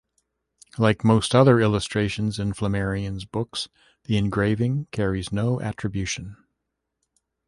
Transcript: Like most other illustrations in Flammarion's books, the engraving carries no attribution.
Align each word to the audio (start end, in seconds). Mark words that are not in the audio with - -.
Like 0.79 1.03
most 1.03 1.35
other 1.35 1.59
illustrations 1.59 2.39
in 2.39 2.53
Flammarion's 2.53 3.23
books, 3.23 3.69
the 4.05 4.17
engraving 4.17 4.87
carries 4.89 5.31
no 5.31 5.61
attribution. 5.61 6.37